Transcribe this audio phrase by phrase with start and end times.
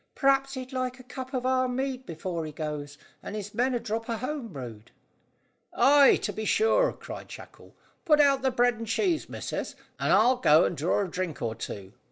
[0.15, 3.79] "P'r'aps he'd like a mug of our mead before he goes, and his men a
[3.79, 4.89] drop of home brewed."
[5.75, 7.75] "Ay, to be sure," cried Shackle.
[8.03, 11.53] "Put out the bread and cheese, missus, and I'll go and draw a drink or
[11.53, 11.93] two.